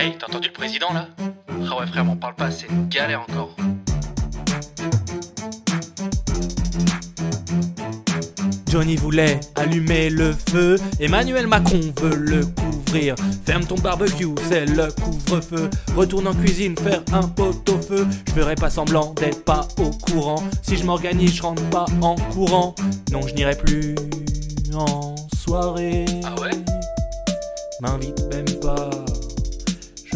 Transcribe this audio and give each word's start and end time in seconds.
Hey, 0.00 0.14
t'as 0.16 0.28
entendu 0.28 0.46
le 0.46 0.52
président 0.52 0.92
là? 0.92 1.08
Ah 1.48 1.76
ouais 1.76 1.86
frère, 1.88 2.04
m'en 2.04 2.14
parle 2.14 2.36
pas, 2.36 2.52
c'est 2.52 2.68
une 2.68 2.88
galère 2.88 3.22
encore. 3.22 3.50
Johnny 8.70 8.94
voulait 8.94 9.40
allumer 9.56 10.08
le 10.08 10.32
feu, 10.32 10.76
Emmanuel 11.00 11.48
Macron 11.48 11.80
veut 12.00 12.14
le 12.14 12.46
couvrir. 12.46 13.16
Ferme 13.44 13.64
ton 13.64 13.74
barbecue, 13.74 14.28
c'est 14.48 14.66
le 14.66 14.86
couvre-feu. 15.02 15.68
Retourne 15.96 16.28
en 16.28 16.34
cuisine, 16.34 16.76
faire 16.78 17.02
un 17.12 17.26
pot 17.26 17.68
au 17.68 17.82
feu. 17.82 18.06
Je 18.28 18.32
ferai 18.34 18.54
pas 18.54 18.70
semblant 18.70 19.14
d'être 19.14 19.44
pas 19.44 19.66
au 19.78 19.90
courant. 19.90 20.44
Si 20.62 20.76
je 20.76 20.84
m'organise, 20.84 21.34
je 21.34 21.42
rentre 21.42 21.68
pas 21.70 21.86
en 22.02 22.14
courant. 22.14 22.76
Non, 23.10 23.26
je 23.26 23.34
n'irai 23.34 23.56
plus 23.56 23.96
en 24.72 25.16
soirée. 25.36 26.04
Ah 26.22 26.40
ouais? 26.40 26.52
M'invite 27.80 28.20
même 28.32 28.60
pas, 28.60 28.90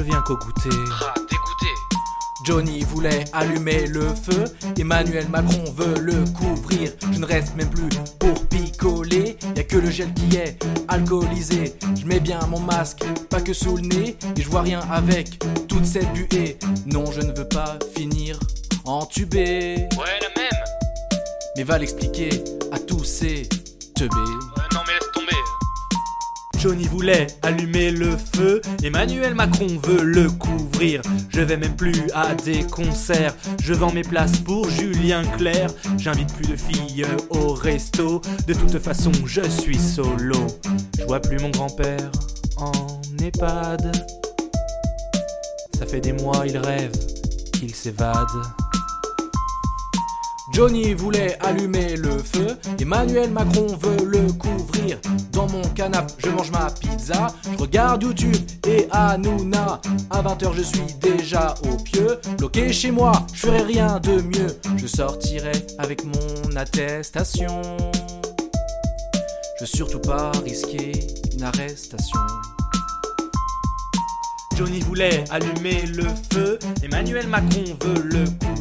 je 0.03 0.07
viens 0.11 0.23
qu'au 0.23 0.37
goûter. 0.37 0.77
Ah, 1.01 1.15
dégoûté. 1.17 1.67
Johnny 2.45 2.81
voulait 2.83 3.25
allumer 3.33 3.87
le 3.87 4.01
feu, 4.09 4.45
Emmanuel 4.77 5.29
Macron 5.29 5.63
veut 5.77 6.01
le 6.01 6.25
couvrir. 6.37 6.91
Je 7.13 7.21
ne 7.21 7.25
reste 7.25 7.55
même 7.55 7.71
plus 7.71 7.89
pour 8.19 8.35
picoler, 8.49 9.37
y 9.57 9.61
a 9.61 9.63
que 9.63 9.77
le 9.77 9.91
gel 9.91 10.13
qui 10.15 10.37
est 10.37 10.59
alcoolisé. 10.89 11.75
Je 12.01 12.05
mets 12.05 12.19
bien 12.19 12.41
mon 12.49 12.59
masque, 12.59 13.05
pas 13.31 13.41
que 13.41 13.53
sous 13.53 13.77
le 13.77 13.83
nez, 13.83 14.17
et 14.37 14.43
je 14.43 14.49
vois 14.49 14.63
rien 14.63 14.81
avec 14.91 15.39
toute 15.69 15.85
cette 15.87 16.13
buée. 16.15 16.59
Non, 16.87 17.05
je 17.13 17.21
ne 17.21 17.33
veux 17.33 17.47
pas 17.49 17.79
finir 17.97 18.41
entubé, 18.85 19.87
Ouais, 19.97 20.19
la 20.21 20.43
même. 20.43 20.65
mais 21.57 21.63
va 21.63 21.79
l'expliquer 21.79 22.43
à 22.73 22.81
tous 22.81 23.05
ces 23.05 23.49
teubés. 23.95 24.17
Johnny 26.63 26.87
voulait 26.87 27.27
allumer 27.43 27.91
le 27.91 28.17
feu, 28.17 28.63
Emmanuel 28.85 29.35
Macron 29.35 29.67
veut 29.83 30.05
le 30.05 30.31
couvrir. 30.31 31.03
Je 31.29 31.41
vais 31.41 31.57
même 31.57 31.75
plus 31.75 32.09
à 32.15 32.37
des 32.37 32.63
concerts, 32.63 33.35
je 33.61 33.75
vends 33.75 33.91
mes 33.91 34.05
places 34.05 34.39
pour 34.39 34.71
Julien 34.71 35.25
Clerc. 35.37 35.71
J'invite 35.99 36.33
plus 36.35 36.47
de 36.47 36.55
filles 36.55 37.05
au 37.31 37.53
resto, 37.53 38.23
de 38.47 38.55
toute 38.55 38.79
façon 38.79 39.11
je 39.27 39.41
suis 39.41 39.77
solo. 39.77 40.47
Je 41.01 41.05
vois 41.05 41.19
plus 41.19 41.41
mon 41.41 41.51
grand-père 41.51 42.13
en 42.59 42.71
EHPAD. 43.21 43.97
Ça 45.77 45.85
fait 45.85 46.01
des 46.01 46.13
mois 46.13 46.45
il 46.47 46.59
rêve 46.59 46.93
qu'il 47.55 47.75
s'évade. 47.75 48.29
Johnny 50.53 50.93
voulait 50.93 51.39
allumer 51.41 51.97
le 51.97 52.19
feu, 52.19 52.59
Emmanuel 52.79 53.31
Macron 53.31 53.67
veut 53.69 54.05
le 54.05 54.31
couvrir. 54.33 54.99
Dans 55.33 55.49
mon 55.49 55.63
canapé, 55.69 56.13
je 56.19 56.29
mange 56.29 56.51
ma 56.51 56.71
pizza, 56.71 57.29
je 57.51 57.57
regarde 57.59 58.03
YouTube 58.03 58.37
et 58.67 58.87
Hanouna. 58.91 59.81
À 60.11 60.23
20h, 60.23 60.53
je 60.55 60.63
suis 60.63 60.95
déjà 61.01 61.55
au 61.63 61.83
pieu. 61.83 62.21
Bloqué 62.37 62.71
chez 62.71 62.91
moi, 62.91 63.13
je 63.33 63.47
ferai 63.47 63.63
rien 63.63 63.99
de 63.99 64.21
mieux. 64.21 64.59
Je 64.77 64.87
sortirai 64.87 65.53
avec 65.79 66.05
mon 66.05 66.55
attestation. 66.55 67.63
Je 69.57 69.61
veux 69.61 69.67
surtout 69.67 70.01
pas 70.01 70.33
risquer 70.45 70.93
une 71.33 71.45
arrestation. 71.45 72.19
Johnny 74.57 74.81
voulait 74.81 75.25
allumer 75.31 75.87
le 75.87 76.05
feu, 76.31 76.59
Emmanuel 76.83 77.27
Macron 77.27 77.65
veut 77.81 78.03
le 78.03 78.25
couvrir. 78.39 78.52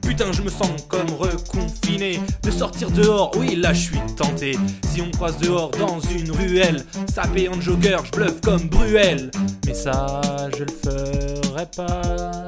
Putain, 0.00 0.32
je 0.32 0.40
me 0.40 0.48
sens 0.48 0.70
comme 0.88 1.10
reconfiné. 1.18 2.18
De 2.42 2.50
sortir 2.50 2.90
dehors, 2.90 3.30
oui, 3.36 3.56
là 3.56 3.74
je 3.74 3.80
suis 3.80 4.00
tenté. 4.16 4.56
Si 4.90 5.02
on 5.02 5.10
croise 5.10 5.36
dehors 5.38 5.70
dans 5.72 6.00
une 6.00 6.30
ruelle, 6.30 6.84
sapé 7.12 7.48
en 7.48 7.60
jogger, 7.60 7.98
je 8.04 8.10
bluffe 8.10 8.40
comme 8.40 8.68
Bruel. 8.68 9.30
Mais 9.66 9.74
ça, 9.74 10.22
je 10.56 10.64
le 10.64 10.72
ferai 10.72 11.66
pas. 11.76 12.46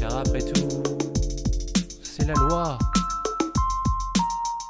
Car 0.00 0.16
après 0.16 0.40
tout, 0.40 0.82
c'est 2.02 2.26
la 2.26 2.34
loi. 2.34 2.78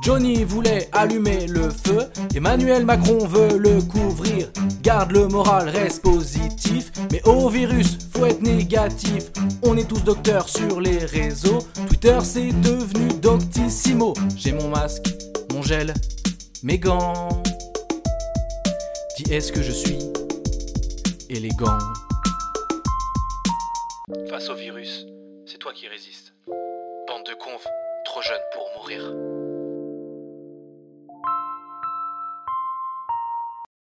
Johnny 0.03 0.45
voulait 0.45 0.89
allumer 0.93 1.47
le 1.47 1.71
feu, 1.71 2.09
Emmanuel 2.35 2.85
Macron 2.85 3.27
veut 3.27 3.59
le 3.59 3.81
couvrir. 3.81 4.49
Garde 4.83 5.13
le 5.13 5.27
moral, 5.29 5.69
reste 5.69 6.03
positif, 6.03 6.93
mais 7.11 7.23
au 7.25 7.49
virus, 7.49 7.99
faut 8.17 8.27
être 8.27 8.41
négatif. 8.41 9.31
On 9.63 9.77
est 9.77 9.89
tous 9.89 10.03
docteurs 10.03 10.49
sur 10.49 10.81
les 10.81 10.99
réseaux, 10.99 11.59
Twitter 11.89 12.19
c'est 12.23 12.53
devenu 12.63 13.09
Doctissimo. 13.21 14.15
J'ai 14.37 14.53
mon 14.53 14.69
masque, 14.69 15.15
mon 15.53 15.63
gel, 15.63 15.93
mes 16.63 16.79
gants. 16.79 17.43
Dis 19.17 19.33
est-ce 19.33 19.53
que 19.53 19.63
je 19.63 19.73
suis 19.73 19.99
élégant 21.29 21.79
Face 24.31 24.49
au 24.49 24.55
virus, 24.55 25.07
c'est 25.45 25.59
toi 25.59 25.73
qui 25.75 25.89
résistes. 25.89 26.33
Bande 26.47 27.27
de 27.27 27.35
conves, 27.35 27.67
trop 28.05 28.23
jeune 28.23 28.41
pour 28.55 28.67
mourir. 28.77 29.26